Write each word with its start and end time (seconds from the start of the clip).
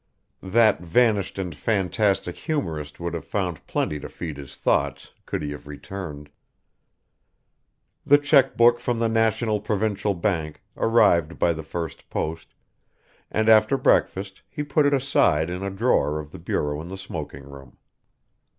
That 0.41 0.79
vanished 0.81 1.37
and 1.37 1.55
fantastic 1.55 2.35
humourist 2.35 2.99
would 2.99 3.13
have 3.13 3.23
found 3.23 3.67
plenty 3.67 3.99
to 3.99 4.09
feed 4.09 4.37
his 4.37 4.55
thoughts 4.55 5.11
could 5.27 5.43
he 5.43 5.51
have 5.51 5.67
returned. 5.67 6.31
The 8.03 8.17
cheque 8.17 8.57
book 8.57 8.79
from 8.79 8.97
the 8.97 9.07
National 9.07 9.59
Provincial 9.59 10.15
Bank 10.15 10.63
arrived 10.75 11.37
by 11.37 11.53
the 11.53 11.61
first 11.61 12.09
post, 12.09 12.55
and 13.29 13.47
after 13.47 13.77
breakfast 13.77 14.41
he 14.49 14.63
put 14.63 14.87
it 14.87 14.93
aside 14.95 15.51
in 15.51 15.61
a 15.61 15.69
drawer 15.69 16.17
of 16.17 16.31
the 16.31 16.39
bureau 16.39 16.81
in 16.81 16.87
the 16.87 16.97
smoking 16.97 17.43
room. 17.47 17.77